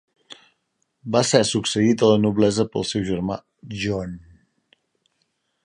[1.15, 3.37] Va ser succeït a la noblesa pel seu germà
[3.85, 4.17] John.